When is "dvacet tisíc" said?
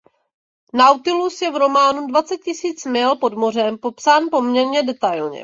2.07-2.85